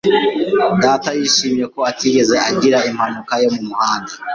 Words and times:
Data 0.83 1.09
yishimiye 1.19 1.65
ko 1.73 1.79
atigeze 1.91 2.35
agira 2.49 2.77
impanuka 2.89 3.33
yo 3.43 3.49
mu 3.55 3.61
muhanda. 3.69 4.13